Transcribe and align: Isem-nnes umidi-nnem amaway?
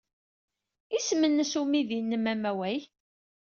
Isem-nnes 0.97 1.53
umidi-nnem 1.61 2.25
amaway? 2.33 2.79